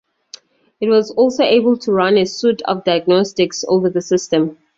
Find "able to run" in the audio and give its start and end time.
1.43-2.17